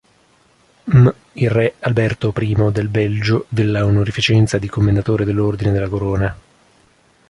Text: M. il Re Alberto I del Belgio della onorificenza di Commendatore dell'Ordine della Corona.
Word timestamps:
M. 0.85 1.09
il 1.33 1.49
Re 1.51 1.75
Alberto 1.81 2.33
I 2.35 2.71
del 2.71 2.87
Belgio 2.87 3.45
della 3.49 3.85
onorificenza 3.85 4.57
di 4.57 4.67
Commendatore 4.67 5.25
dell'Ordine 5.25 5.71
della 5.73 5.89
Corona. 5.89 6.35